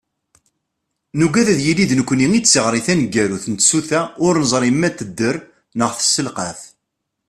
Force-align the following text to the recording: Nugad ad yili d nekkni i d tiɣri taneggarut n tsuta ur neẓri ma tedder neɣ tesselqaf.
Nugad 1.19 1.47
ad 1.53 1.59
yili 1.65 1.85
d 1.89 1.91
nekkni 1.99 2.27
i 2.37 2.39
d 2.41 2.45
tiɣri 2.47 2.81
taneggarut 2.85 3.45
n 3.49 3.53
tsuta 3.55 4.01
ur 4.25 4.33
neẓri 4.41 4.71
ma 4.73 4.89
tedder 4.97 5.35
neɣ 5.77 5.91
tesselqaf. 5.93 6.59